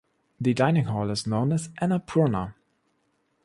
The 0.39 0.55
dining 0.55 0.85
hall 0.85 1.11
is 1.11 1.27
known 1.27 1.53
as 1.53 1.67
"Annapoorna". 1.79 2.55